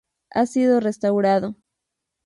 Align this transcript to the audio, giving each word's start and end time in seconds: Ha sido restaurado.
Ha 0.31 0.47
sido 0.47 0.79
restaurado. 0.79 1.55